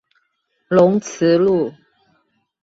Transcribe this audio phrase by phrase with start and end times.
[0.67, 1.71] 龍慈路